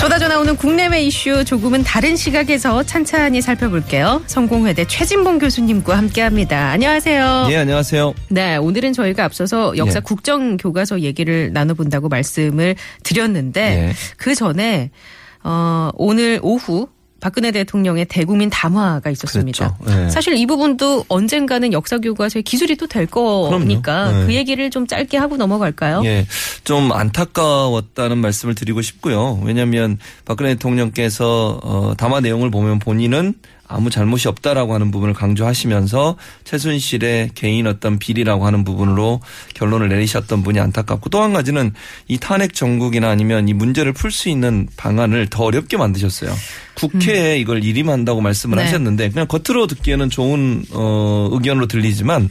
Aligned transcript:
쏟아져 0.00 0.28
나오는 0.28 0.56
국내외 0.56 1.02
이슈 1.02 1.44
조금은 1.44 1.84
다른 1.84 2.16
시각에서 2.16 2.82
찬찬히 2.84 3.42
살펴볼게요. 3.42 4.22
성공회대 4.26 4.86
최진봉 4.86 5.38
교수님과 5.38 5.94
함께합니다. 5.94 6.70
안녕하세요. 6.70 7.48
예, 7.50 7.58
안녕하세요. 7.58 8.14
네, 8.28 8.56
오늘은 8.56 8.94
저희가 8.94 9.24
앞서서 9.26 9.76
역사 9.76 9.98
예. 9.98 10.00
국정 10.00 10.56
교과서 10.56 11.00
얘기를 11.02 11.52
나눠본다고 11.52 12.08
말씀을 12.08 12.76
드렸는데 13.02 13.88
예. 13.88 13.92
그 14.16 14.34
전에 14.34 14.90
어, 15.44 15.90
오늘 15.96 16.40
오후 16.42 16.88
박근혜 17.20 17.50
대통령의 17.52 18.06
대국민 18.06 18.50
담화가 18.50 19.10
있었습니다. 19.10 19.76
예. 19.88 20.08
사실 20.10 20.34
이 20.36 20.46
부분도 20.46 21.04
언젠가는 21.08 21.72
역사 21.72 21.98
교과서의 21.98 22.42
기술이 22.42 22.76
또 22.76 22.86
될 22.86 23.06
거니까. 23.06 24.22
예. 24.22 24.26
그 24.26 24.34
얘기를 24.34 24.68
좀 24.70 24.86
짧게 24.86 25.16
하고 25.16 25.36
넘어갈까요? 25.36 26.02
예, 26.04 26.26
좀 26.64 26.90
안타까웠다는 26.92 28.18
말씀을 28.18 28.54
드리고 28.54 28.82
싶고요. 28.82 29.40
왜냐하면 29.44 29.98
박근혜 30.24 30.54
대통령께서 30.54 31.60
어, 31.62 31.94
담화 31.96 32.20
내용을 32.20 32.50
보면 32.50 32.78
본인은 32.80 33.34
아무 33.70 33.88
잘못이 33.88 34.26
없다라고 34.28 34.74
하는 34.74 34.90
부분을 34.90 35.14
강조하시면서 35.14 36.16
최순실의 36.44 37.30
개인 37.34 37.66
어떤 37.68 37.98
비리라고 37.98 38.44
하는 38.46 38.64
부분으로 38.64 39.20
결론을 39.54 39.88
내리셨던 39.88 40.42
분이 40.42 40.58
안타깝고 40.58 41.08
또 41.08 41.20
한 41.20 41.34
가지는 41.34 41.72
이 42.08 42.16
탄핵 42.16 42.54
정국이나 42.54 43.10
아니면 43.10 43.46
이 43.46 43.52
문제를 43.52 43.92
풀 43.92 44.10
수 44.10 44.28
있는 44.30 44.66
방안을 44.76 45.28
더 45.28 45.44
어렵게 45.44 45.76
만드셨어요. 45.76 46.34
국회에 46.74 47.38
이걸 47.38 47.62
일임한다고 47.62 48.20
말씀을 48.22 48.56
네. 48.56 48.64
하셨는데 48.64 49.10
그냥 49.10 49.26
겉으로 49.28 49.66
듣기에는 49.66 50.08
좋은 50.08 50.64
어, 50.72 51.28
의견으로 51.32 51.66
들리지만 51.66 52.30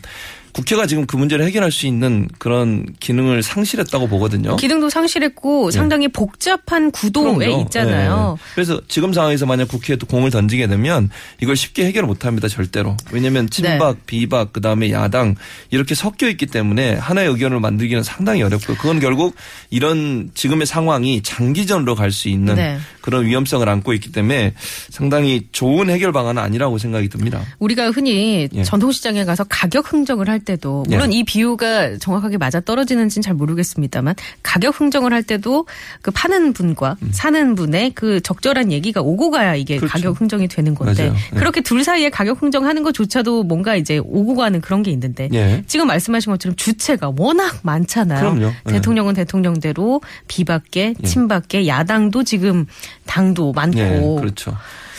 국회가 0.52 0.86
지금 0.86 1.05
그 1.05 1.16
문제를 1.16 1.45
해결할 1.45 1.72
수 1.72 1.88
있는 1.88 2.28
그런 2.38 2.86
기능을 3.00 3.42
상실했다고 3.42 4.08
보거든요. 4.08 4.55
기능도 4.58 4.89
상실했고 4.89 5.72
상당히 5.72 6.08
복잡한 6.08 6.92
구도에 6.92 7.45
예. 7.45 7.47
그럼요. 7.47 7.61
있잖아요. 7.64 8.38
예. 8.38 8.53
그래서 8.55 8.81
지금 8.88 9.14
상황에서 9.14 9.45
만약 9.45 9.67
국회에 9.67 9.95
또 9.95 10.05
공을 10.05 10.31
던지게 10.31 10.67
되면 10.67 11.09
이걸 11.42 11.55
쉽게 11.55 11.86
해결을 11.86 12.08
못 12.08 12.25
합니다, 12.25 12.47
절대로. 12.47 12.97
왜냐하면 13.11 13.50
친박, 13.50 13.95
네. 13.95 14.02
비박, 14.05 14.53
그 14.53 14.61
다음에 14.61 14.92
야당 14.92 15.36
이렇게 15.72 15.95
섞여 15.95 16.27
있기 16.27 16.47
때문에 16.47 16.95
하나의 16.95 17.30
의견을 17.30 17.59
만들기는 17.59 18.03
상당히 18.03 18.42
어렵고 18.44 18.75
그건 18.75 19.00
결국 19.00 19.36
이런 19.70 20.31
지금의 20.33 20.67
상황이 20.67 21.22
장기전으로 21.23 21.95
갈 21.95 22.09
수 22.09 22.27
있는 22.27 22.55
네. 22.55 22.80
그런 23.02 23.25
위험성을 23.25 23.67
안고 23.70 23.94
있기 23.94 24.11
때문에 24.11 24.53
상당히 24.89 25.47
좋은 25.52 25.89
해결 25.89 26.11
방안은 26.11 26.42
아니라고 26.42 26.80
생각이 26.80 27.08
듭니다. 27.08 27.42
우리가 27.59 27.92
흔히 27.92 28.50
예. 28.52 28.64
전통시장에 28.64 29.25
가서 29.25 29.44
가격 29.47 29.94
흥정을 29.94 30.27
할 30.27 30.38
때도 30.39 30.85
물론 30.87 31.11
이 31.11 31.23
비유가 31.23 31.97
정확하게 31.97 32.37
맞아 32.37 32.59
떨어지는지는 32.59 33.21
잘 33.21 33.33
모르겠습니다만 33.33 34.15
가격 34.43 34.79
흥정을 34.79 35.13
할 35.13 35.23
때도 35.23 35.65
그 36.01 36.11
파는 36.11 36.53
분과 36.53 36.97
사는 37.11 37.55
분의 37.55 37.91
그 37.91 38.21
적절한 38.21 38.71
얘기가 38.71 39.01
오고 39.01 39.31
가야 39.31 39.55
이게 39.55 39.75
음. 39.75 39.80
그렇죠. 39.80 39.93
가격 39.93 40.21
흥정이 40.21 40.47
되는 40.47 40.75
건데. 40.75 41.11
예. 41.33 41.37
그렇게 41.37 41.61
둘 41.61 41.83
사이에 41.83 42.09
가격 42.09 42.41
흥정하는 42.41 42.83
것조차도 42.83 43.43
뭔가 43.43 43.75
이제 43.75 43.97
오고 43.97 44.36
가는 44.36 44.61
그런 44.61 44.83
게 44.83 44.91
있는데 44.91 45.30
예. 45.33 45.64
지금 45.67 45.87
말씀하신 45.87 46.31
것처럼 46.31 46.55
주체가 46.55 47.14
워낙 47.17 47.59
많잖아요. 47.64 48.19
그럼요. 48.19 48.53
예. 48.67 48.71
대통령은 48.71 49.14
대통령대로 49.14 50.02
비박계, 50.27 50.95
친박계, 51.03 51.67
야당도 51.67 52.23
지금 52.23 52.65
당도 53.05 53.53
많고 53.53 53.80
예, 53.80 54.21
그렇죠. 54.21 54.55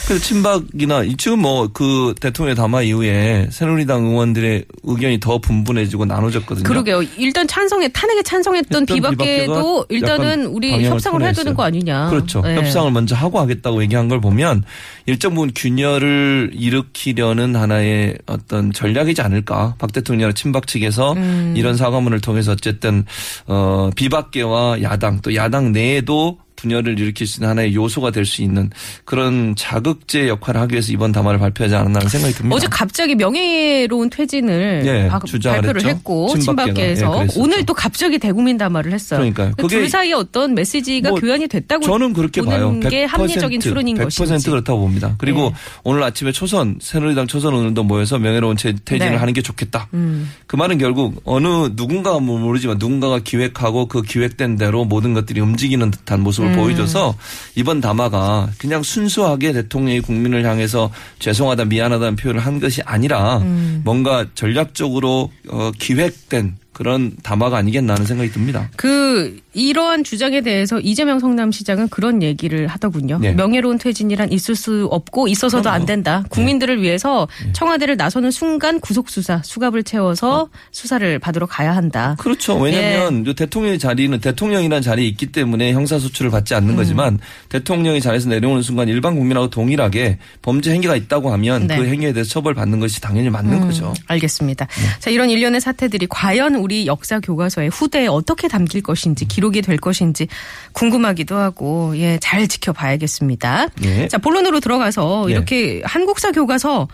그래서 0.07 0.25
친박이나 0.25 1.05
이 1.05 1.17
지금 1.17 1.41
뭐 1.41 1.71
그 1.73 2.15
대통령 2.21 2.55
담화 2.55 2.83
이후에 2.83 3.49
새누리당 3.51 4.05
의원들의 4.05 4.65
의견이 4.83 5.21
더 5.21 5.39
분분해지고 5.39 6.05
나눠졌거든요. 6.05 6.65
그러게요. 6.65 7.03
일단 7.17 7.47
찬성에 7.47 7.89
탄핵에 7.89 8.23
찬성했던 8.23 8.83
했던 8.83 8.87
비박계도 8.87 9.87
일단은 9.89 10.47
우리 10.47 10.85
협상을 10.85 11.21
해야 11.23 11.33
되는. 11.33 11.51
거 11.55 11.65
아니냐. 11.65 12.11
그렇죠. 12.11 12.43
예. 12.47 12.55
협상을 12.55 12.91
먼저 12.93 13.17
하고 13.17 13.41
하겠다고 13.41 13.83
얘기한 13.83 14.09
걸 14.09 14.21
보면 14.21 14.63
일정 15.07 15.35
부분 15.35 15.51
균열을 15.55 16.53
일으키려는 16.55 17.57
하나의 17.57 18.19
어떤 18.27 18.73
전략이지 18.73 19.21
않을까. 19.23 19.75
박 19.79 19.93
대통령 19.93 20.33
친박 20.33 20.67
측에서 20.69 21.15
음. 21.15 21.55
이런 21.57 21.77
사과문을 21.77 22.21
통해서 22.21 22.53
어쨌든 22.53 23.05
어 23.47 23.91
비박계와 23.97 24.83
야당 24.83 25.21
또 25.23 25.35
야당 25.35 25.73
내에도 25.73 26.39
분열을 26.61 26.99
일으킬 26.99 27.27
수 27.27 27.39
있는 27.39 27.49
하나의 27.51 27.75
요소가 27.75 28.11
될 28.11 28.25
수 28.25 28.43
있는 28.43 28.71
그런 29.05 29.55
자극제 29.57 30.29
역할을 30.29 30.61
하기 30.63 30.75
위해서 30.75 30.93
이번 30.93 31.11
담화를 31.13 31.39
발표하지 31.41 31.75
않았나 31.75 31.99
하는 32.01 32.09
생각이 32.09 32.35
듭니다. 32.35 32.55
어제 32.57 32.67
갑자기 32.71 33.15
명예로운 33.15 34.11
퇴진을 34.11 34.83
예, 34.87 35.09
바- 35.09 35.19
발표를 35.19 35.81
했죠. 35.83 35.89
했고. 35.89 36.39
친박계에서 36.39 37.07
예, 37.07 37.19
그랬었죠. 37.19 37.41
오늘 37.41 37.65
또 37.67 37.75
갑자기 37.75 38.19
대국민 38.19 38.57
담화를 38.59 38.93
했어요. 38.93 39.19
그러니까요. 39.21 39.51
그 39.57 39.63
그게 39.63 39.77
둘 39.79 39.89
사이에 39.89 40.13
어떤 40.13 40.55
메시지가 40.55 41.11
뭐 41.11 41.19
교환이 41.21 41.49
됐다고 41.49 41.85
저는 41.85 42.13
그렇게 42.13 42.43
봐요. 42.43 42.67
보는 42.71 42.89
게 42.89 43.05
합리적인 43.05 43.61
추론인 43.61 43.97
100% 43.97 44.05
것인지. 44.19 44.51
그렇다고 44.51 44.81
봅니다. 44.81 45.15
그리고 45.19 45.51
네. 45.51 45.55
오늘 45.85 46.03
아침에 46.03 46.33
초선 46.33 46.79
새누리당 46.81 47.27
초선 47.27 47.55
의원도 47.55 47.83
모여서 47.85 48.19
명예로운 48.19 48.57
재- 48.57 48.75
퇴진을 48.85 49.13
네. 49.13 49.17
하는 49.17 49.33
게 49.33 49.43
좋겠다. 49.43 49.89
음. 49.95 50.31
그 50.47 50.57
말은 50.57 50.79
결국 50.79 51.21
어느 51.25 51.47
누군가가 51.75 52.19
뭐 52.21 52.39
모르지만 52.39 52.77
누군가가 52.79 53.19
기획하고 53.21 53.87
그 53.87 54.03
기획된 54.03 54.57
대로 54.57 54.85
모든 54.85 55.15
것들이 55.15 55.41
움직이는 55.41 55.91
듯한 55.91 56.21
모습을 56.21 56.50
음. 56.51 56.57
보여줘서 56.57 57.15
이번 57.55 57.81
담화가 57.81 58.51
그냥 58.59 58.83
순수하게 58.83 59.53
대통령이 59.53 60.01
국민을 60.01 60.45
향해서 60.45 60.91
죄송하다 61.19 61.67
미안하다는 61.67 62.17
표현을 62.17 62.45
한 62.45 62.61
것이 62.61 62.83
아니라 62.85 63.39
음. 63.39 63.83
뭔가 63.85 64.27
전략적으로 64.35 65.31
어, 65.49 65.71
기획된 65.79 66.57
그런 66.73 67.13
담화가 67.23 67.59
아니겠나 67.59 67.95
하는 67.95 68.07
생각이 68.07 68.31
듭니다. 68.31 68.71
그 68.77 69.39
이러한 69.53 70.05
주장에 70.05 70.41
대해서 70.41 70.79
이재명 70.81 71.19
성남시장은 71.19 71.89
그런 71.89 72.23
얘기를 72.23 72.69
하더군요. 72.69 73.19
네. 73.21 73.33
명예로운 73.33 73.79
퇴진이란 73.79 74.33
있을 74.33 74.55
수 74.55 74.87
없고 74.91 75.27
있어서도 75.29 75.69
안 75.69 75.81
그럼요. 75.81 75.87
된다. 75.87 76.25
국민들을 76.31 76.81
위해서 76.81 77.27
청와대를 77.53 77.97
나서는 77.97 78.31
순간 78.31 78.79
구속 78.81 79.11
수사, 79.11 79.43
수갑을 79.43 79.83
채워서 79.83 80.49
수사를 80.71 81.19
받으러 81.19 81.47
가야 81.47 81.75
한다. 81.75 82.17
그렇죠. 82.19 82.57
예. 82.61 82.73
왜냐하면 82.73 83.27
요 83.27 83.35
대통령의 83.35 83.79
자리는 83.79 84.19
대통령이라는 84.21 84.83
자리에 84.83 85.07
있기 85.09 85.33
때문에 85.33 85.73
형사소출을 85.73 86.31
받지 86.31 86.55
음. 86.55 86.59
않는 86.59 86.77
거지만 86.77 87.19
대통령이 87.49 88.01
자리에서 88.01 88.29
내려오는 88.29 88.63
순간 88.63 88.89
일반 88.89 89.17
국민하고 89.17 89.51
동일하게 89.51 90.19
범죄 90.43 90.73
행위가 90.73 90.95
있다고 90.95 91.33
하면 91.33 91.67
네. 91.67 91.77
그 91.77 91.87
행위에 91.87 92.13
대해서 92.13 92.31
처벌받는 92.31 92.79
것이 92.79 93.01
당연히 93.01 93.29
맞는 93.29 93.61
거죠. 93.61 93.93
알겠습니다. 94.07 94.69
자, 95.01 95.11
이런 95.11 95.29
일련의 95.31 95.61
사태들이 95.61 96.07
과연 96.09 96.60
우리 96.61 96.87
역사 96.87 97.21
교과서의 97.21 97.69
후대에 97.71 98.07
어떻게 98.07 98.49
담길 98.49 98.83
것인지 98.83 99.27
기록이 99.27 99.63
될 99.63 99.77
것인지 99.77 100.29
궁금하기도 100.73 101.37
하고 101.37 101.97
예, 101.97 102.19
잘 102.21 102.47
지켜봐야겠습니다. 102.49 103.69
예. 103.85 104.09
자, 104.09 104.19
본론으로 104.19 104.61
들어가서 104.61 105.27
예. 105.29 105.33
이렇게 105.33 105.83
한국사 105.85 106.33
교과서 106.33 106.89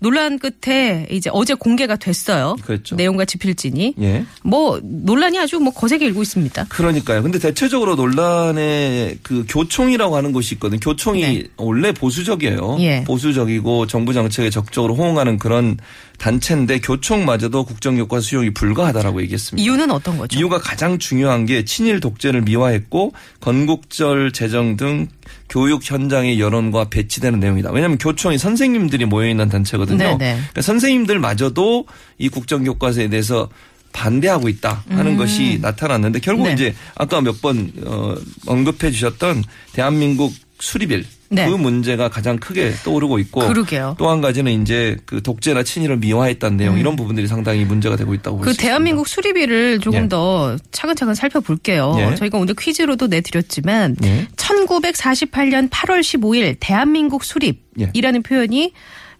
논란 0.00 0.38
끝에 0.38 1.06
이제 1.10 1.30
어제 1.32 1.54
공개가 1.54 1.94
됐어요. 1.94 2.56
그랬죠. 2.62 2.96
내용과 2.96 3.26
지필진이 3.26 3.94
예. 4.00 4.24
뭐 4.42 4.80
논란이 4.82 5.38
아주 5.38 5.60
뭐 5.60 5.72
거세게 5.72 6.06
일고 6.06 6.22
있습니다. 6.22 6.66
그러니까요. 6.70 7.22
근데 7.22 7.38
대체적으로 7.38 7.96
논란의 7.96 9.18
그 9.22 9.44
교총이라고 9.48 10.16
하는 10.16 10.32
곳이 10.32 10.54
있거든요. 10.54 10.80
교총이 10.80 11.20
네. 11.20 11.44
원래 11.56 11.92
보수적이에요. 11.92 12.78
예. 12.80 13.04
보수적이고 13.04 13.86
정부 13.86 14.14
정책에 14.14 14.48
적극적으로 14.48 14.94
호응하는 14.94 15.38
그런 15.38 15.76
단체인데 16.20 16.80
교총마저도 16.80 17.64
국정교과 17.64 18.20
수용이 18.20 18.50
불가하다라고 18.50 19.22
얘기했습니다. 19.22 19.62
이유는 19.62 19.90
어떤 19.90 20.18
거죠? 20.18 20.38
이유가 20.38 20.58
가장 20.58 20.98
중요한 20.98 21.46
게 21.46 21.64
친일 21.64 21.98
독재를 21.98 22.42
미화했고 22.42 23.14
건국절 23.40 24.32
제정 24.32 24.76
등 24.76 25.08
교육 25.48 25.80
현장의 25.82 26.38
여론과 26.38 26.90
배치되는 26.90 27.40
내용이다. 27.40 27.70
왜냐하면 27.72 27.96
교총이 27.96 28.36
선생님들이 28.36 29.06
모여있는 29.06 29.48
단체거든요. 29.48 29.96
네네. 29.96 30.16
그러니까 30.18 30.60
선생님들마저도 30.60 31.86
이 32.18 32.28
국정교과서에 32.28 33.08
대해서 33.08 33.48
반대하고 33.92 34.50
있다 34.50 34.84
하는 34.90 35.16
것이 35.16 35.58
나타났는데 35.60 36.20
결국 36.20 36.44
음. 36.44 36.48
네. 36.48 36.52
이제 36.52 36.74
아까 36.94 37.22
몇번 37.22 37.72
어, 37.84 38.14
언급해 38.46 38.90
주셨던 38.90 39.42
대한민국 39.72 40.32
수립일 40.60 41.06
네. 41.32 41.48
그 41.48 41.54
문제가 41.54 42.08
가장 42.08 42.38
크게 42.38 42.72
떠오르고 42.84 43.20
있고 43.20 43.46
그러게요. 43.46 43.94
또한 43.98 44.20
가지는 44.20 44.60
이제 44.60 44.96
그 45.06 45.22
독재나 45.22 45.62
친일을 45.62 45.98
미화했다는 45.98 46.56
내용 46.56 46.78
이런 46.78 46.96
부분들이 46.96 47.28
상당히 47.28 47.64
문제가 47.64 47.94
되고 47.94 48.12
있다고 48.14 48.38
볼그수 48.38 48.50
있습니다. 48.50 48.68
대한민국 48.68 49.06
수리비를 49.06 49.78
조금 49.78 50.04
예. 50.04 50.08
더 50.08 50.56
차근차근 50.72 51.14
살펴볼게요. 51.14 51.94
예. 51.98 52.14
저희가 52.16 52.36
오늘 52.36 52.54
퀴즈로도 52.58 53.06
내드렸지만 53.06 53.96
예. 54.02 54.26
1948년 54.34 55.70
8월 55.70 56.00
15일 56.00 56.56
대한민국 56.58 57.22
수립이라는 57.22 58.22
표현이 58.24 58.72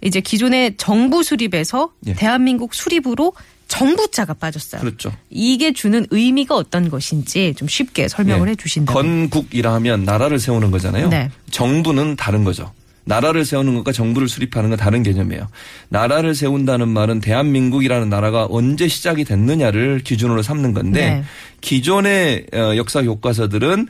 이제 0.03 0.21
기존의 0.21 0.75
정부 0.79 1.23
수립에서 1.23 1.93
예. 2.07 2.15
대한민국 2.15 2.75
수립으로 2.75 3.35
정부자가 3.70 4.34
빠졌어요. 4.34 4.81
그렇죠. 4.81 5.12
이게 5.31 5.72
주는 5.72 6.05
의미가 6.11 6.56
어떤 6.56 6.90
것인지 6.90 7.55
좀 7.56 7.69
쉽게 7.69 8.08
설명을 8.08 8.49
예. 8.49 8.52
해주신다면. 8.52 9.28
건국이라 9.31 9.72
하면 9.75 10.05
나라를 10.05 10.38
세우는 10.38 10.70
거잖아요. 10.72 11.08
네. 11.08 11.31
정부는 11.50 12.17
다른 12.17 12.43
거죠. 12.44 12.72
나라를 13.05 13.44
세우는 13.44 13.75
것과 13.76 13.93
정부를 13.93 14.28
수립하는 14.28 14.70
건 14.70 14.78
다른 14.78 15.02
개념이에요. 15.02 15.49
나라를 15.88 16.34
세운다는 16.34 16.88
말은 16.88 17.20
대한민국이라는 17.20 18.08
나라가 18.08 18.46
언제 18.50 18.88
시작이 18.88 19.25
됐느냐를 19.25 20.00
기준으로 20.00 20.43
삼는 20.43 20.75
건데 20.75 21.14
네. 21.14 21.25
기존의 21.61 22.46
어, 22.52 22.76
역사 22.76 23.02
교과서들은 23.02 23.87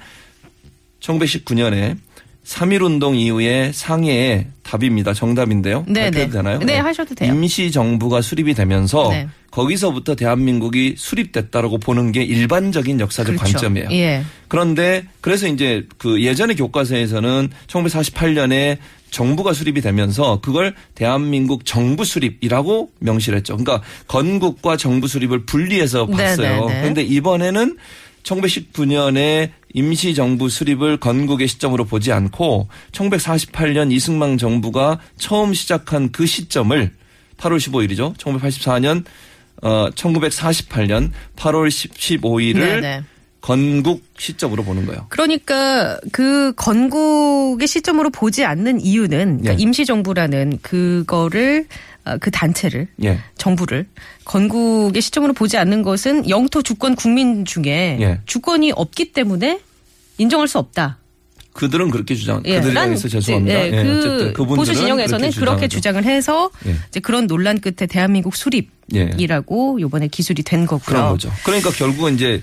1919년에 1.00 1.96
3.1운동 2.50 3.16
이후에 3.16 3.70
상해의 3.72 4.48
답입니다. 4.64 5.14
정답인데요. 5.14 5.84
네, 5.86 6.10
발표해도 6.10 6.32
네. 6.32 6.36
되나요? 6.36 6.58
네, 6.58 6.78
하셔도 6.78 7.14
돼요. 7.14 7.32
임시정부가 7.32 8.22
수립이 8.22 8.54
되면서 8.54 9.08
네. 9.10 9.28
거기서부터 9.52 10.16
대한민국이 10.16 10.94
수립됐다라고 10.98 11.78
보는 11.78 12.10
게 12.10 12.24
일반적인 12.24 12.98
역사적 12.98 13.36
그렇죠. 13.36 13.52
관점이에요. 13.52 13.88
예. 13.92 14.24
그런데 14.48 15.04
그래서 15.20 15.46
이제 15.46 15.86
그 15.98 16.22
예전의 16.22 16.56
교과서에서는 16.56 17.50
1948년에 17.68 18.78
정부가 19.12 19.52
수립이 19.52 19.80
되면서 19.80 20.40
그걸 20.40 20.74
대한민국 20.96 21.64
정부 21.64 22.04
수립이라고 22.04 22.90
명시를 22.98 23.38
했죠. 23.38 23.56
그러니까 23.56 23.84
건국과 24.08 24.76
정부 24.76 25.06
수립을 25.06 25.46
분리해서 25.46 26.06
네, 26.10 26.16
봤어요. 26.16 26.66
네, 26.66 26.74
네. 26.74 26.80
그런데 26.80 27.02
이번에는 27.02 27.76
1919년에 28.22 29.50
임시정부 29.72 30.48
수립을 30.48 30.96
건국의 30.98 31.48
시점으로 31.48 31.84
보지 31.84 32.12
않고 32.12 32.68
1948년 32.92 33.92
이승만 33.92 34.38
정부가 34.38 35.00
처음 35.16 35.54
시작한 35.54 36.10
그 36.12 36.26
시점을 36.26 36.90
8월 37.36 37.56
15일이죠. 37.56 38.16
1984년 38.16 39.04
어 39.62 39.90
1948년 39.90 41.10
8월 41.36 41.68
15일을 41.68 42.58
네, 42.58 42.80
네. 42.80 43.02
건국 43.40 44.02
시점으로 44.18 44.62
보는 44.64 44.86
거예요. 44.86 45.06
그러니까 45.08 45.98
그 46.12 46.52
건국의 46.56 47.66
시점으로 47.66 48.10
보지 48.10 48.44
않는 48.44 48.80
이유는 48.80 49.38
그러니까 49.38 49.52
예. 49.54 49.56
임시정부라는 49.58 50.58
그거를 50.62 51.66
어, 52.04 52.16
그 52.18 52.30
단체를 52.30 52.88
예. 53.04 53.18
정부를 53.36 53.86
건국의 54.24 55.00
시점으로 55.02 55.32
보지 55.32 55.56
않는 55.56 55.82
것은 55.82 56.28
영토 56.28 56.62
주권 56.62 56.94
국민 56.94 57.44
중에 57.44 57.98
예. 58.00 58.20
주권이 58.26 58.72
없기 58.72 59.12
때문에 59.12 59.60
인정할 60.18 60.48
수 60.48 60.58
없다. 60.58 60.98
그들은 61.52 61.90
그렇게 61.90 62.14
주장. 62.14 62.42
예, 62.46 62.58
해서 62.58 63.08
죄송합니다. 63.08 63.58
예, 63.58 63.72
예, 63.72 64.32
그 64.32 64.44
보수 64.46 64.72
진영에서는 64.74 65.30
그렇게. 65.32 65.66
주장을 65.66 66.02
해서 66.04 66.50
예. 66.66 66.76
이제 66.88 67.00
그런 67.00 67.26
논란 67.26 67.60
끝에 67.60 67.86
대한민국 67.88 68.34
예. 68.34 68.38
수립이라고 68.38 69.78
이번에 69.80 70.08
기술이 70.08 70.42
된 70.42 70.66
거고요. 70.66 70.84
그런 70.84 71.10
거죠. 71.10 71.32
그러니까 71.44 71.70
결국은 71.70 72.14
이제 72.14 72.40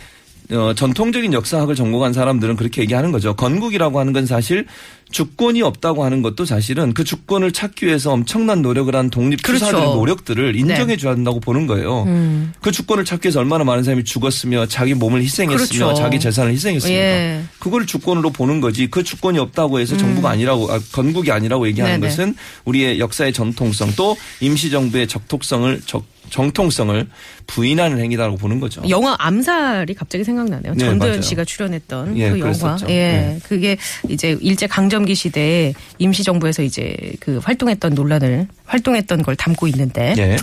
어, 0.51 0.73
전통적인 0.73 1.33
역사학을 1.33 1.75
전공한 1.75 2.13
사람들은 2.13 2.55
그렇게 2.55 2.81
얘기하는 2.81 3.11
거죠. 3.11 3.35
건국이라고 3.35 3.99
하는 3.99 4.13
건 4.13 4.25
사실 4.25 4.65
주권이 5.09 5.61
없다고 5.61 6.03
하는 6.03 6.21
것도 6.21 6.45
사실은 6.45 6.93
그 6.93 7.03
주권을 7.03 7.51
찾기 7.51 7.85
위해서 7.85 8.11
엄청난 8.11 8.61
노력을 8.61 8.93
한 8.93 9.09
독립 9.09 9.41
투사들의 9.41 9.81
그렇죠. 9.81 9.95
노력들을 9.95 10.55
인정해 10.55 10.97
줘야 10.97 11.13
한다고 11.13 11.39
보는 11.39 11.65
거예요. 11.65 12.03
음. 12.03 12.53
그 12.61 12.71
주권을 12.71 13.05
찾기 13.05 13.27
위해서 13.27 13.39
얼마나 13.39 13.63
많은 13.63 13.83
사람이 13.83 14.03
죽었으며 14.03 14.65
자기 14.67 14.93
몸을 14.93 15.21
희생했으며 15.21 15.85
그렇죠. 15.85 15.93
자기 15.93 16.19
재산을 16.19 16.51
희생했습니까? 16.51 17.01
예. 17.01 17.43
그걸 17.59 17.85
주권으로 17.85 18.31
보는 18.31 18.59
거지 18.59 18.87
그 18.87 19.03
주권이 19.03 19.39
없다고 19.39 19.79
해서 19.79 19.95
정부가 19.95 20.29
아니라고 20.29 20.71
아, 20.71 20.79
건국이 20.91 21.31
아니라고 21.31 21.67
얘기하는 21.67 21.95
음. 21.95 22.01
네네. 22.01 22.09
것은 22.11 22.35
우리의 22.65 22.99
역사의 22.99 23.31
전통성 23.33 23.93
또 23.95 24.17
임시정부의 24.41 25.07
적톡성을 25.07 25.81
적, 25.85 26.03
정통성을 26.29 27.07
부인하는 27.47 27.99
행위다라고 27.99 28.37
보는 28.37 28.59
거죠. 28.59 28.81
영화 28.89 29.15
암살이 29.17 29.93
갑자기 29.93 30.25
생각나네요. 30.25 30.73
네, 30.73 30.79
전도연 30.85 31.11
맞아요. 31.11 31.21
씨가 31.21 31.45
출연했던 31.45 32.17
예, 32.17 32.31
그 32.31 32.39
영화. 32.39 32.51
그랬었죠. 32.51 32.85
예. 32.89 32.93
네. 32.93 33.39
그게 33.43 33.77
이제 34.09 34.37
일제 34.41 34.67
강점 34.67 34.96
기 35.05 35.15
시대에 35.15 35.73
임시정부에서 35.97 36.63
이제 36.63 36.95
그 37.19 37.37
활동했던 37.37 37.93
논란을 37.93 38.47
활동했던 38.65 39.23
걸 39.23 39.35
담고 39.35 39.67
있는데. 39.67 40.13
예. 40.17 40.37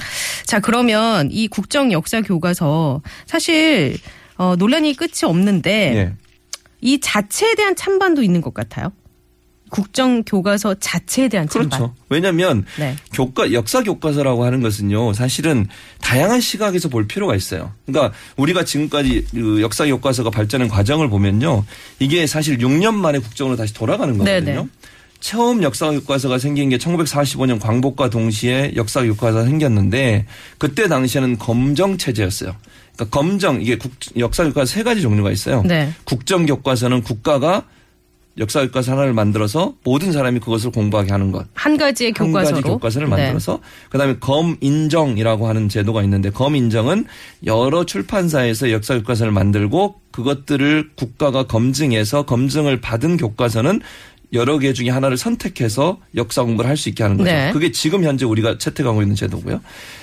자, 0.47 0.61
그러면 0.61 1.29
이 1.31 1.49
국정 1.49 1.93
역사 1.93 2.21
교과서 2.21 3.03
사실 3.27 3.97
어 4.37 4.57
논란이 4.57 4.95
끝이 4.95 5.23
없는데 5.25 5.71
예. 5.97 6.13
이 6.81 7.01
자체에 7.01 7.55
대한 7.55 7.77
찬반도 7.77 8.23
있는 8.23 8.41
것 8.41 8.53
같아요. 8.53 8.93
국정 9.71 10.23
교과서 10.23 10.75
자체에 10.75 11.29
대한 11.29 11.49
찬반. 11.49 11.71
그렇죠. 11.71 11.95
왜냐하면 12.09 12.65
네. 12.79 12.97
교과 13.13 13.53
역사 13.53 13.83
교과서라고 13.83 14.45
하는 14.45 14.63
것은요 14.63 15.13
사실은 15.15 15.67
다양한 16.01 16.41
시각에서 16.41 16.89
볼 16.89 17.07
필요가 17.07 17.35
있어요. 17.35 17.73
그러니까 17.87 18.17
우리가 18.37 18.65
지금까지 18.65 19.27
그 19.33 19.63
역사 19.63 19.87
교과서가 19.87 20.31
발전한 20.31 20.69
과정을 20.69 21.09
보면요 21.09 21.65
이게 21.99 22.27
사실 22.27 22.59
6년 22.59 22.95
만에 22.95 23.19
국정으로 23.19 23.57
다시 23.57 23.75
돌아가는 23.75 24.17
거거든요. 24.17 24.45
네네. 24.45 24.69
처음 25.25 25.63
역사 25.63 25.91
교과서가 25.91 26.39
생긴 26.39 26.69
게 26.69 26.77
1945년 26.77 27.59
광복과 27.59 28.11
동시에 28.11 28.73
역사 28.77 29.03
교과서가 29.03 29.47
생겼는데 29.47 30.27
그때 30.59 30.87
당시에는 30.87 31.39
검정 31.39 31.97
체제였어요. 31.97 32.55
그러니까 32.95 33.19
검정 33.19 33.63
이게 33.63 33.79
국, 33.79 33.93
역사 34.19 34.45
교과서 34.45 34.67
세 34.67 34.83
가지 34.83 35.01
종류가 35.01 35.31
있어요. 35.31 35.63
네. 35.65 35.93
국정 36.05 36.45
교과서는 36.45 37.03
국가가 37.03 37.65
역사 38.39 38.63
교과서 38.63 38.93
하나를 38.93 39.13
만들어서 39.13 39.75
모든 39.85 40.13
사람이 40.13 40.41
그것을 40.41 40.71
공부하게 40.71 41.13
하는 41.13 41.31
것. 41.31 41.47
한 41.55 41.77
가지의 41.77 42.13
한 42.17 42.27
교과서로 42.29 42.57
가지 42.57 42.69
교과서를 42.69 43.09
네. 43.09 43.17
만들어서 43.17 43.61
그다음에 43.91 44.17
검인정이라고 44.19 45.47
하는 45.49 45.69
제도가 45.69 46.03
있는데 46.03 46.31
검인정은 46.31 47.07
여러 47.47 47.85
출판사에서 47.85 48.71
역사 48.73 48.95
교과서를 48.97 49.33
만들고 49.33 49.97
그것들을 50.11 50.91
국가가 50.97 51.45
검증해서 51.47 52.25
검증을 52.25 52.81
받은 52.81 53.17
교과서는 53.17 53.81
여러 54.35 54.59
개 54.59 54.73
중에 54.73 54.91
하나를 54.91 55.17
선택해서 55.17 55.99
역사 56.17 56.43
공부를 56.43 56.69
할 56.69 56.77
수 56.77 56.89
있게 56.89 57.03
하는 57.03 57.17
거죠. 57.17 57.31
네. 57.31 57.51
그게 57.53 57.71
지금 57.73 58.05
현재 58.05 58.25
우리가 58.27 58.59
채택하고 58.59 59.01
있는 59.01 59.15
제도고요. 59.17 59.61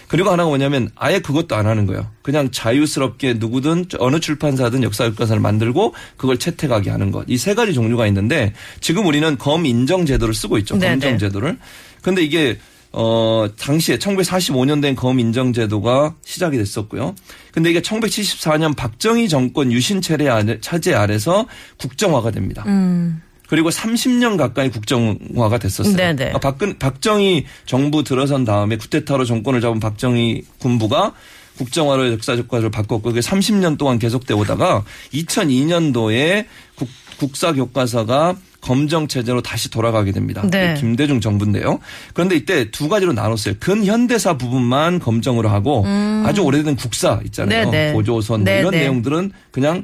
그리고 0.07 0.29
하나가 0.31 0.49
뭐냐면 0.49 0.89
아예 0.95 1.19
그것도 1.19 1.55
안 1.55 1.67
하는 1.67 1.85
거예요. 1.85 2.07
그냥 2.21 2.49
자유스럽게 2.51 3.33
누구든 3.35 3.85
어느 3.99 4.19
출판사든 4.19 4.83
역사 4.83 5.07
교과서를 5.09 5.41
만들고 5.41 5.93
그걸 6.17 6.37
채택하게 6.39 6.89
하는 6.89 7.11
것. 7.11 7.25
이 7.27 7.37
세 7.37 7.53
가지 7.53 7.73
종류가 7.73 8.07
있는데 8.07 8.53
지금 8.79 9.05
우리는 9.05 9.37
검 9.37 9.65
인정 9.65 10.05
제도를 10.05 10.33
쓰고 10.33 10.57
있죠. 10.59 10.77
네, 10.77 10.89
검정 10.91 11.11
네. 11.11 11.17
제도를. 11.17 11.57
근데 12.01 12.23
이게 12.23 12.57
어 12.93 13.47
당시에 13.57 13.97
1945년 13.97 14.81
된 14.81 14.95
검인정 14.95 15.53
제도가 15.53 16.15
시작이 16.25 16.57
됐었고요. 16.57 17.15
근데 17.53 17.69
이게 17.69 17.81
1974년 17.81 18.75
박정희 18.75 19.29
정권 19.29 19.71
유신 19.71 20.01
체제 20.01 20.27
아래 20.29 20.59
차제 20.59 20.93
아래서 20.93 21.45
국정화가 21.77 22.31
됩니다. 22.31 22.63
음. 22.67 23.21
그리고 23.51 23.69
30년 23.69 24.37
가까이 24.37 24.69
국정화가 24.69 25.57
됐었어요. 25.57 25.97
네네. 25.97 26.31
아, 26.35 26.37
박근 26.37 26.79
박정희 26.79 27.45
정부 27.65 28.01
들어선 28.01 28.45
다음에 28.45 28.77
쿠데타로 28.77 29.25
정권을 29.25 29.59
잡은 29.59 29.81
박정희 29.81 30.43
군부가 30.59 31.13
국정화로 31.57 32.13
역사 32.13 32.37
교과서를 32.37 32.71
바꿨고 32.71 33.01
그게 33.01 33.19
30년 33.19 33.77
동안 33.77 33.99
계속돼 33.99 34.33
오다가 34.35 34.85
2002년도에 35.13 36.45
국, 36.75 36.87
국사 37.17 37.51
교과서가 37.51 38.37
검정 38.61 39.09
체제로 39.09 39.41
다시 39.41 39.69
돌아가게 39.69 40.13
됩니다. 40.13 40.47
네. 40.49 40.75
김대중 40.79 41.19
정부인데요. 41.19 41.79
그런데 42.13 42.37
이때 42.37 42.71
두 42.71 42.87
가지로 42.87 43.11
나눴어요. 43.11 43.55
근현대사 43.59 44.37
부분만 44.37 44.99
검정으로 44.99 45.49
하고 45.49 45.83
아주 46.25 46.41
오래된 46.41 46.77
국사 46.77 47.19
있잖아요. 47.25 47.65
음. 47.65 47.71
네네. 47.71 47.93
고조선 47.95 48.39
뭐 48.39 48.45
네네. 48.45 48.59
이런 48.61 48.71
내용들은 48.71 49.33
그냥 49.51 49.83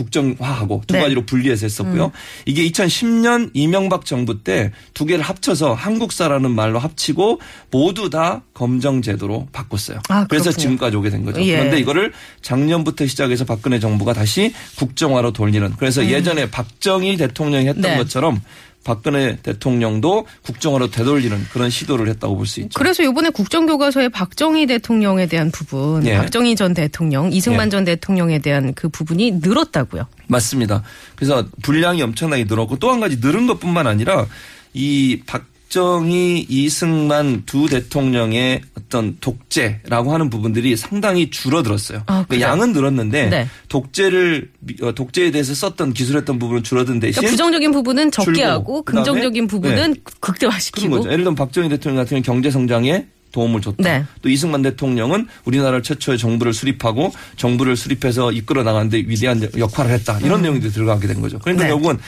국정화하고 0.00 0.82
두 0.86 0.94
네. 0.94 1.02
가지로 1.02 1.26
분리해서 1.26 1.66
했었고요. 1.66 2.12
이게 2.46 2.68
2010년 2.68 3.50
이명박 3.54 4.04
정부 4.04 4.42
때 4.42 4.70
두 4.94 5.06
개를 5.06 5.24
합쳐서 5.24 5.74
한국사라는 5.74 6.50
말로 6.50 6.78
합치고 6.78 7.40
모두 7.70 8.10
다 8.10 8.42
검정 8.54 9.02
제도로 9.02 9.48
바꿨어요. 9.52 10.00
아, 10.08 10.26
그래서. 10.28 10.50
지금까지 10.52 10.96
오게 10.96 11.10
된 11.10 11.24
거죠. 11.24 11.40
예. 11.42 11.56
그런데 11.56 11.78
이거를 11.78 12.12
작년부터 12.42 13.06
시작해서 13.06 13.44
박근혜 13.44 13.78
정부가 13.78 14.12
다시 14.12 14.52
국정화로 14.76 15.32
돌리는 15.32 15.74
그래서 15.78 16.06
예전에 16.06 16.50
박정희 16.50 17.16
대통령이 17.16 17.68
했던 17.68 17.84
음. 17.84 17.90
네. 17.90 17.96
것처럼 17.96 18.42
박근혜 18.84 19.36
대통령도 19.42 20.26
국정화로 20.42 20.90
되돌리는 20.90 21.46
그런 21.52 21.68
시도를 21.70 22.08
했다고 22.08 22.36
볼 22.36 22.46
수 22.46 22.60
있죠. 22.60 22.78
그래서 22.78 23.02
이번에 23.02 23.30
국정교과서에 23.30 24.08
박정희 24.08 24.66
대통령에 24.66 25.26
대한 25.26 25.50
부분, 25.50 26.06
예. 26.06 26.16
박정희 26.16 26.56
전 26.56 26.72
대통령, 26.74 27.32
이승만 27.32 27.66
예. 27.66 27.70
전 27.70 27.84
대통령에 27.84 28.38
대한 28.38 28.72
그 28.74 28.88
부분이 28.88 29.32
늘었다고요. 29.42 30.06
맞습니다. 30.28 30.82
그래서 31.16 31.44
분량이 31.62 32.00
엄청나게 32.02 32.44
늘었고 32.44 32.78
또 32.78 32.90
한 32.90 33.00
가지 33.00 33.18
늘은 33.20 33.46
것뿐만 33.46 33.86
아니라 33.86 34.26
이 34.74 35.20
박 35.26 35.44
정희, 35.70 36.46
이승만 36.48 37.44
두 37.46 37.68
대통령의 37.68 38.60
어떤 38.76 39.16
독재라고 39.20 40.12
하는 40.12 40.28
부분들이 40.28 40.76
상당히 40.76 41.30
줄어들었어요. 41.30 42.02
아, 42.06 42.24
그러니까? 42.28 42.50
양은 42.50 42.72
늘었는데 42.72 43.28
네. 43.28 43.48
독재를 43.68 44.50
미- 44.58 44.74
어, 44.82 44.92
독재에 44.92 45.30
대해서 45.30 45.54
썼던 45.54 45.92
기술했던 45.94 46.40
부분은 46.40 46.64
줄어든 46.64 46.98
대신 46.98 47.20
그러니까 47.20 47.30
부정적인 47.30 47.70
부분은 47.70 48.10
적게 48.10 48.32
줄고, 48.34 48.50
하고 48.50 48.82
긍정적인 48.82 49.46
부분은 49.46 49.76
그런 49.76 49.96
극대화시키고 50.18 50.90
거죠. 50.90 51.04
예를 51.08 51.18
들면 51.18 51.36
박정희 51.36 51.68
대통령 51.68 52.02
같은 52.02 52.20
경우는 52.20 52.22
경제 52.42 52.50
성장에 52.50 53.06
도움을 53.32 53.60
줬다. 53.60 53.76
네. 53.78 54.04
또 54.22 54.28
이승만 54.28 54.60
대통령은 54.62 55.28
우리나라 55.44 55.80
최초의 55.80 56.18
정부를 56.18 56.52
수립하고 56.52 57.12
정부를 57.36 57.76
수립해서 57.76 58.32
이끌어 58.32 58.64
나가는데 58.64 58.98
위대한 59.06 59.48
역할을 59.56 59.92
했다. 59.92 60.18
이런 60.18 60.42
내용이 60.42 60.58
들어가게 60.60 61.06
된 61.06 61.20
거죠. 61.20 61.38
그러니까 61.38 61.62
음. 61.62 61.64
네. 61.64 61.70
결국은 61.70 61.98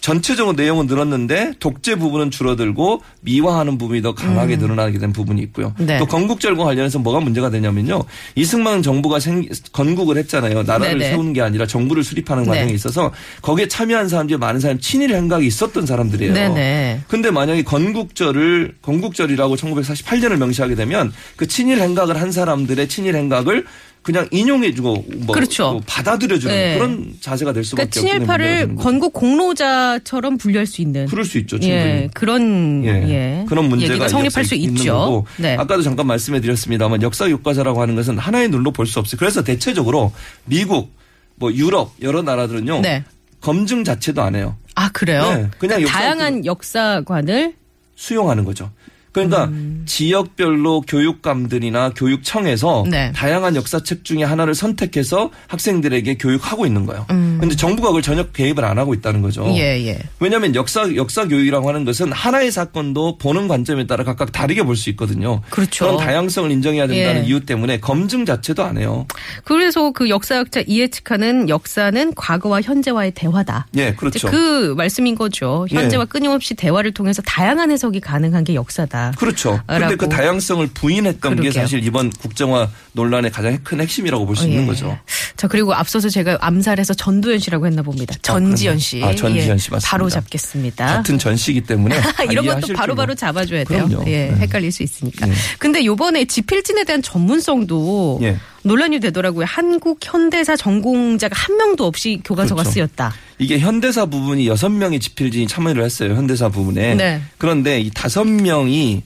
전체적으로 0.00 0.56
내용은 0.56 0.86
늘었는데 0.86 1.54
독재 1.60 1.96
부분은 1.96 2.30
줄어들고 2.30 3.02
미화하는 3.20 3.78
부분이 3.78 4.02
더 4.02 4.14
강하게 4.14 4.56
늘어나게 4.56 4.98
된 4.98 5.12
부분이 5.12 5.40
있고요. 5.42 5.74
음. 5.80 5.86
네. 5.86 5.98
또 5.98 6.06
건국절과 6.06 6.64
관련해서 6.64 6.98
뭐가 6.98 7.20
문제가 7.20 7.50
되냐면요. 7.50 8.02
이승만 8.34 8.82
정부가 8.82 9.20
생, 9.20 9.46
건국을 9.72 10.16
했잖아요. 10.18 10.62
나라를 10.62 10.98
네네. 10.98 11.10
세우는 11.10 11.32
게 11.32 11.42
아니라 11.42 11.66
정부를 11.66 12.02
수립하는 12.02 12.44
네. 12.44 12.50
과정에 12.50 12.72
있어서 12.72 13.12
거기에 13.42 13.68
참여한 13.68 14.08
사람들이 14.08 14.38
많은 14.38 14.60
사람이 14.60 14.80
친일 14.80 15.14
행각이 15.14 15.46
있었던 15.46 15.84
사람들이에요. 15.84 16.32
네네. 16.32 17.00
근데 17.08 17.30
만약에 17.30 17.62
건국절을 17.62 18.76
건국절이라고 18.82 19.56
1948년을 19.56 20.36
명시하게 20.36 20.74
되면 20.74 21.12
그 21.36 21.46
친일 21.46 21.80
행각을 21.80 22.20
한 22.20 22.32
사람들의 22.32 22.88
친일 22.88 23.16
행각을 23.16 23.66
그냥 24.02 24.26
인용해주고 24.30 25.04
뭐, 25.26 25.34
그렇죠. 25.34 25.72
뭐 25.72 25.82
받아들여주는 25.86 26.54
네. 26.54 26.74
그런 26.78 27.14
자세가 27.20 27.52
될 27.52 27.64
수밖에 27.64 27.90
그러니까 27.90 28.00
친일파를. 28.14 28.76
건국 28.76 29.12
공로자처럼 29.12 30.38
분류할 30.38 30.66
수 30.66 30.80
있는 30.80 31.06
그럴 31.06 31.24
수 31.24 31.36
있죠. 31.38 31.58
충분히. 31.60 31.70
예, 31.82 32.08
그런 32.14 32.82
예. 32.84 32.88
예. 33.08 33.44
그런 33.46 33.68
문제가 33.68 34.08
성립할 34.08 34.44
수 34.44 34.54
있는 34.54 34.76
있죠. 34.78 34.94
거고 34.94 35.26
네. 35.36 35.54
아까도 35.56 35.82
잠깐 35.82 36.06
말씀해 36.06 36.40
드렸습니다만 36.40 37.02
역사 37.02 37.28
교과서라고 37.28 37.82
하는 37.82 37.94
것은 37.94 38.16
하나의 38.18 38.48
눈으로 38.48 38.70
볼 38.72 38.86
수 38.86 38.98
없어요. 38.98 39.18
그래서 39.18 39.44
대체적으로 39.44 40.12
미국, 40.46 40.92
뭐 41.36 41.52
유럽 41.52 41.92
여러 42.02 42.22
나라들은요 42.22 42.80
네. 42.80 43.04
검증 43.40 43.84
자체도 43.84 44.22
안 44.22 44.34
해요. 44.34 44.56
아 44.74 44.88
그래요? 44.92 45.22
네, 45.34 45.48
그냥 45.58 45.82
역사- 45.82 45.92
다양한 45.92 46.46
역사관을 46.46 47.54
수용하는 47.96 48.44
거죠. 48.44 48.70
그러니까 49.12 49.44
음. 49.44 49.82
지역별로 49.86 50.82
교육감들이나 50.82 51.90
교육청에서 51.90 52.84
네. 52.88 53.12
다양한 53.12 53.56
역사책 53.56 54.04
중에 54.04 54.22
하나를 54.24 54.54
선택해서 54.54 55.30
학생들에게 55.48 56.14
교육하고 56.18 56.66
있는 56.66 56.86
거예요. 56.86 57.04
그런데 57.08 57.56
정부가 57.56 57.88
그걸 57.88 58.02
전혀 58.02 58.24
개입을 58.24 58.64
안 58.64 58.78
하고 58.78 58.94
있다는 58.94 59.22
거죠. 59.22 59.44
음. 59.46 59.56
예 59.56 59.84
예. 59.86 59.98
왜냐하면 60.20 60.54
역사 60.54 60.94
역사 60.94 61.26
교육이라고 61.26 61.68
하는 61.68 61.84
것은 61.84 62.12
하나의 62.12 62.50
사건도 62.50 63.18
보는 63.18 63.48
관점에 63.48 63.86
따라 63.86 64.04
각각 64.04 64.32
다르게 64.32 64.62
볼 64.62 64.80
수 64.80 64.88
있거든요. 64.90 65.42
그렇죠. 65.50 65.84
런 65.84 65.96
다양성을 65.98 66.50
인정해야 66.50 66.86
된다는 66.86 67.22
예. 67.22 67.26
이유 67.26 67.40
때문에 67.44 67.80
검증 67.80 68.24
자체도 68.24 68.64
안 68.64 68.78
해요. 68.78 69.06
그래서 69.44 69.90
그 69.92 70.08
역사학자 70.08 70.62
이해측하는 70.66 71.48
역사는 71.50 72.14
과거와 72.14 72.62
현재와의 72.62 73.12
대화다. 73.12 73.66
예, 73.76 73.92
그렇죠. 73.92 74.30
그 74.30 74.74
말씀인 74.76 75.16
거죠. 75.16 75.66
현재와 75.68 76.04
예. 76.04 76.06
끊임없이 76.08 76.54
대화를 76.54 76.92
통해서 76.92 77.20
다양한 77.22 77.70
해석이 77.70 78.00
가능한 78.00 78.44
게 78.44 78.54
역사다. 78.54 78.99
그렇죠. 79.16 79.60
그런데. 79.66 79.96
그 79.96 80.08
다양성을 80.08 80.66
부인했던 80.74 81.36
게 81.36 81.40
그러게요. 81.42 81.62
사실 81.62 81.84
이번 81.84 82.10
국정화 82.10 82.68
논란의 82.92 83.30
가장 83.30 83.58
큰 83.62 83.80
핵심이라고 83.80 84.26
볼수 84.26 84.44
어, 84.44 84.46
있는 84.46 84.62
예. 84.62 84.66
거죠. 84.66 84.98
자 85.36 85.48
그리고 85.48 85.74
앞서서 85.74 86.08
제가 86.08 86.38
암살해서 86.40 86.94
전두현 86.94 87.38
씨라고 87.38 87.66
했나 87.66 87.82
봅니다. 87.82 88.14
전지현 88.22 88.78
씨. 88.78 89.02
아, 89.02 89.14
전지현 89.14 89.58
씨 89.58 89.70
맞습니다. 89.70 89.88
바로 89.88 90.08
잡겠습니다. 90.08 90.86
같은 90.86 91.18
전시기 91.18 91.60
때문에 91.62 92.00
다 92.00 92.24
이런 92.30 92.46
것도 92.46 92.74
바로바로 92.74 93.14
줄로. 93.14 93.14
잡아줘야 93.14 93.64
돼요. 93.64 93.86
그럼요. 93.86 94.04
예, 94.10 94.26
네. 94.28 94.36
헷갈릴 94.40 94.72
수 94.72 94.82
있으니까. 94.82 95.26
네. 95.26 95.34
근데 95.58 95.84
요번에 95.84 96.24
지필진에 96.24 96.84
대한 96.84 97.02
전문성도 97.02 98.18
예. 98.22 98.36
논란이 98.62 99.00
되더라고요. 99.00 99.46
한국 99.48 99.98
현대사 100.02 100.56
전공자가 100.56 101.34
한 101.36 101.56
명도 101.56 101.84
없이 101.86 102.20
교과서가 102.24 102.62
그렇죠. 102.62 102.72
쓰였다. 102.74 103.12
이게 103.38 103.58
현대사 103.58 104.06
부분이 104.06 104.46
여섯 104.46 104.68
명의 104.68 105.00
지필진이 105.00 105.46
참여를 105.46 105.82
했어요. 105.84 106.14
현대사 106.14 106.48
부분에. 106.48 106.94
네. 106.94 107.22
그런데 107.38 107.80
이 107.80 107.90
다섯 107.94 108.24
명이 108.24 109.02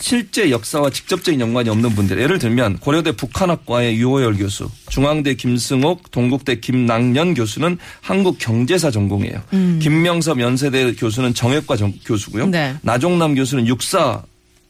실제 0.00 0.50
역사와 0.52 0.90
직접적인 0.90 1.40
연관이 1.40 1.68
없는 1.70 1.90
분들. 1.96 2.20
예를 2.20 2.38
들면 2.38 2.78
고려대 2.78 3.10
북한학과의 3.12 3.96
유호열 3.96 4.36
교수, 4.36 4.70
중앙대 4.90 5.34
김승옥, 5.34 6.12
동국대 6.12 6.60
김낭년 6.60 7.34
교수는 7.34 7.78
한국 8.00 8.38
경제사 8.38 8.92
전공이에요. 8.92 9.42
김명섭 9.80 10.38
연세대 10.40 10.92
교수는 10.94 11.34
정외과 11.34 11.76
전- 11.76 11.94
교수고요. 12.04 12.44
음. 12.44 12.50
네. 12.52 12.76
나종남 12.82 13.34
교수는 13.34 13.66
육사 13.66 14.22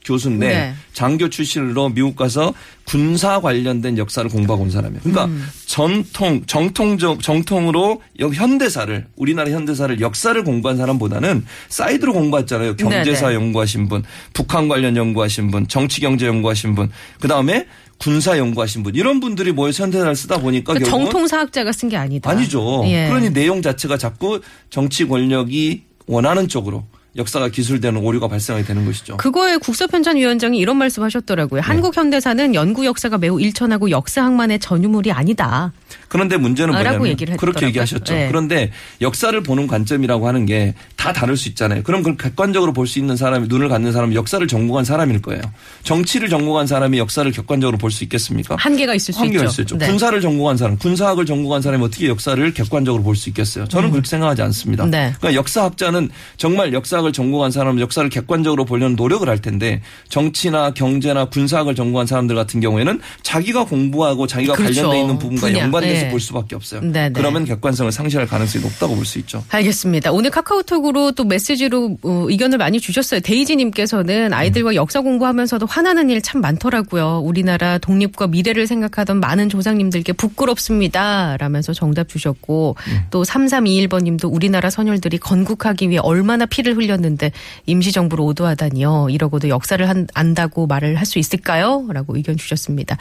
교수인데 0.08 0.48
네. 0.48 0.74
장교 0.94 1.28
출신으로 1.28 1.90
미국 1.90 2.16
가서 2.16 2.54
군사 2.84 3.40
관련된 3.40 3.98
역사를 3.98 4.28
공부하고 4.30 4.64
온 4.64 4.70
사람이에요. 4.70 5.00
그러니까 5.02 5.26
음. 5.26 5.46
전통 5.66 6.42
정통적 6.46 7.22
정통으로 7.22 8.00
여- 8.20 8.28
현대사를 8.28 9.06
우리나라 9.16 9.50
현대사를 9.50 10.00
역사를 10.00 10.42
공부한 10.42 10.78
사람보다는 10.78 11.44
사이드로 11.68 12.14
공부했잖아요. 12.14 12.76
경제사 12.76 13.28
네네. 13.28 13.34
연구하신 13.34 13.88
분, 13.88 14.02
북한 14.32 14.68
관련 14.68 14.96
연구하신 14.96 15.50
분, 15.50 15.68
정치 15.68 16.00
경제 16.00 16.26
연구하신 16.26 16.74
분, 16.74 16.90
그 17.20 17.28
다음에 17.28 17.66
군사 17.98 18.38
연구하신 18.38 18.84
분 18.84 18.94
이런 18.94 19.20
분들이 19.20 19.52
모여서 19.52 19.82
현대사를 19.82 20.14
쓰다 20.16 20.38
보니까 20.38 20.72
그 20.72 20.78
결국은 20.80 21.04
정통 21.04 21.26
사학자가 21.28 21.72
쓴 21.72 21.88
게 21.90 21.96
아니다. 21.96 22.30
아니죠. 22.30 22.84
예. 22.86 23.08
그러니 23.08 23.30
내용 23.30 23.60
자체가 23.60 23.98
자꾸 23.98 24.40
정치 24.70 25.04
권력이 25.06 25.82
원하는 26.06 26.48
쪽으로 26.48 26.86
역사가 27.16 27.48
기술되는 27.48 28.00
오류가 28.00 28.28
발생하게 28.28 28.64
되는 28.66 28.84
것이죠. 28.84 29.16
그거에 29.16 29.56
국서편찬위원장이 29.56 30.58
이런 30.58 30.76
말씀하셨더라고요. 30.76 31.60
네. 31.60 31.66
한국 31.66 31.96
현대사는 31.96 32.54
연구 32.54 32.84
역사가 32.86 33.18
매우 33.18 33.40
일천하고 33.40 33.90
역사학만의 33.90 34.58
전유물이 34.60 35.10
아니다. 35.12 35.72
그런데 36.08 36.36
문제는 36.36 36.74
아, 36.74 36.82
라고 36.82 36.98
뭐냐면 36.98 37.10
얘기를 37.12 37.36
그렇게 37.36 37.66
했더라고요. 37.66 37.68
얘기하셨죠. 37.68 38.14
네. 38.14 38.28
그런데 38.28 38.70
역사를 39.00 39.40
보는 39.42 39.66
관점이라고 39.66 40.28
하는 40.28 40.46
게 40.46 40.74
다 40.98 41.12
다를 41.12 41.36
수 41.36 41.48
있잖아요. 41.48 41.82
그럼 41.84 42.02
그걸 42.02 42.16
객관적으로 42.16 42.72
볼 42.72 42.88
수 42.88 42.98
있는 42.98 43.16
사람이 43.16 43.46
눈을 43.48 43.68
갖는 43.68 43.92
사람은 43.92 44.14
역사를 44.14 44.44
전공한 44.48 44.84
사람일 44.84 45.22
거예요. 45.22 45.40
정치를 45.84 46.28
전공한 46.28 46.66
사람이 46.66 46.98
역사를 46.98 47.30
객관적으로 47.30 47.78
볼 47.78 47.90
수 47.92 48.02
있겠습니까? 48.04 48.56
한계가 48.58 48.94
있을 48.94 49.14
수 49.14 49.20
한계가 49.20 49.44
있죠. 49.44 49.62
있죠. 49.62 49.78
네. 49.78 49.86
군사를 49.86 50.20
전공한 50.20 50.56
사람, 50.56 50.76
군사학을 50.76 51.24
전공한 51.24 51.62
사람이 51.62 51.84
어떻게 51.84 52.08
역사를 52.08 52.52
객관적으로 52.52 53.02
볼 53.04 53.14
수 53.14 53.28
있겠어요? 53.28 53.66
저는 53.68 53.90
그렇게 53.92 54.08
생각하지 54.08 54.42
않습니다. 54.42 54.84
음. 54.84 54.90
네. 54.90 55.14
그러니까 55.18 55.34
역사학자는 55.38 56.10
정말 56.36 56.72
역사 56.72 56.97
학을 56.98 57.12
전공한 57.12 57.50
사람은 57.50 57.80
역사를 57.80 58.06
객관적으로 58.10 58.64
보려는 58.66 58.94
노력을 58.96 59.26
할 59.28 59.38
텐데 59.40 59.80
정치나 60.08 60.72
경제나 60.72 61.26
군사학을 61.26 61.74
전공한 61.74 62.06
사람들 62.06 62.36
같은 62.36 62.60
경우에는 62.60 63.00
자기가 63.22 63.64
공부하고 63.64 64.26
자기가 64.26 64.52
그렇죠. 64.54 64.82
관련돼 64.82 65.00
있는 65.00 65.18
부분과 65.18 65.46
분야. 65.46 65.62
연관돼서 65.62 66.04
네. 66.06 66.10
볼 66.10 66.20
수밖에 66.20 66.54
없어요. 66.56 66.80
네, 66.82 67.08
네. 67.08 67.10
그러면 67.12 67.44
객관성을 67.44 67.90
상실할 67.92 68.26
가능성이 68.26 68.64
높다고 68.64 68.94
볼 68.94 69.04
수 69.06 69.18
있죠. 69.20 69.42
알겠습니다. 69.48 70.12
오늘 70.12 70.30
카카오톡으로 70.30 71.12
또 71.12 71.24
메시지로 71.24 71.96
어, 72.02 72.26
의견을 72.28 72.58
많이 72.58 72.78
주셨어요. 72.80 73.20
데이지님께서는 73.20 74.32
아이들과 74.34 74.74
역사 74.74 75.00
공부하면서도 75.00 75.64
화나는 75.66 76.10
일 76.10 76.18
참 76.20 76.40
많더라고요. 76.40 77.20
우리나라 77.24 77.78
독립과 77.78 78.26
미래를 78.26 78.66
생각하던 78.66 79.20
많은 79.20 79.48
조상님들께 79.48 80.12
부끄럽습니다. 80.14 81.36
라면서 81.38 81.72
정답 81.72 82.08
주셨고 82.08 82.76
또 83.10 83.22
3321번님도 83.22 84.32
우리나라 84.32 84.68
선열들이 84.68 85.18
건국하기 85.18 85.88
위해 85.90 86.00
얼마나 86.02 86.44
피를 86.46 86.76
흘렸 86.76 86.87
는데 86.96 87.30
임시정부로 87.66 88.24
오도하다니요. 88.24 89.08
이러고도 89.10 89.48
역사를 89.48 89.86
한- 89.88 90.06
안다고 90.14 90.66
말을 90.66 90.96
할 90.96 91.04
수 91.08 91.18
있을까요? 91.18 91.86
라고 91.90 92.16
의견 92.16 92.36
주셨습니다. 92.36 92.96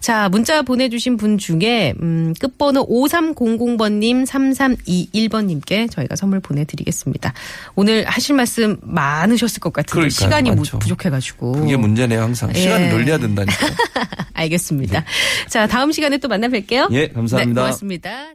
자, 0.00 0.28
문자 0.28 0.60
보내주신 0.62 1.16
분 1.16 1.38
중에 1.38 1.94
음, 2.02 2.34
끝번호 2.38 2.86
5300번님, 2.86 4.26
3321번님께 4.26 5.90
저희가 5.90 6.14
선물 6.16 6.40
보내드리겠습니다. 6.40 7.32
오늘 7.74 8.04
하실 8.04 8.34
말씀 8.36 8.76
많으셨을 8.82 9.60
것 9.60 9.72
같은데 9.72 9.92
그러니까요, 9.92 10.10
시간이 10.10 10.50
무- 10.50 10.56
많죠. 10.56 10.78
부족해가지고. 10.78 11.52
그게 11.52 11.76
문제네요, 11.76 12.20
항상. 12.20 12.52
시간을 12.52 12.86
예. 12.86 12.92
늘려야 12.92 13.18
된다니까. 13.18 13.66
알겠습니다. 14.34 15.04
자, 15.48 15.66
다음 15.66 15.90
시간에 15.92 16.18
또 16.18 16.28
만나 16.28 16.48
뵐게요. 16.48 16.88
예, 16.92 17.08
감사합니다. 17.08 17.60
네, 17.60 17.64
고맙습니다. 17.66 18.28